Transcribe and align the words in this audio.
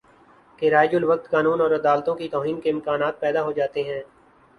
کہ 0.59 0.69
رائج 0.69 0.95
الوقت 0.95 1.29
قانون 1.31 1.61
اور 1.61 1.71
عدالتوں 1.71 2.15
کی 2.15 2.29
توہین 2.29 2.59
کے 2.61 2.71
امکانات 2.71 3.19
پیدا 3.19 3.43
ہو 3.43 3.51
جاتے 3.51 3.83
ہیں 3.83 4.01